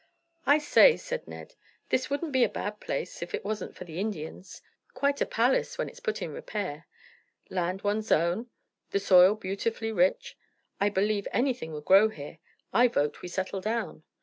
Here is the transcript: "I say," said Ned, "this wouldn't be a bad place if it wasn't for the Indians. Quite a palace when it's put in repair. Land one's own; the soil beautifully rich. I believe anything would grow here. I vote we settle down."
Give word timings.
"I 0.47 0.57
say," 0.57 0.97
said 0.97 1.27
Ned, 1.27 1.53
"this 1.89 2.09
wouldn't 2.09 2.31
be 2.31 2.43
a 2.43 2.49
bad 2.49 2.79
place 2.79 3.21
if 3.21 3.35
it 3.35 3.45
wasn't 3.45 3.75
for 3.75 3.83
the 3.85 3.99
Indians. 3.99 4.63
Quite 4.95 5.21
a 5.21 5.27
palace 5.27 5.77
when 5.77 5.87
it's 5.87 5.99
put 5.99 6.23
in 6.23 6.33
repair. 6.33 6.87
Land 7.51 7.83
one's 7.83 8.11
own; 8.11 8.49
the 8.89 8.99
soil 8.99 9.35
beautifully 9.35 9.91
rich. 9.91 10.35
I 10.79 10.89
believe 10.89 11.27
anything 11.31 11.71
would 11.73 11.85
grow 11.85 12.09
here. 12.09 12.39
I 12.73 12.87
vote 12.87 13.21
we 13.21 13.27
settle 13.27 13.61
down." 13.61 14.01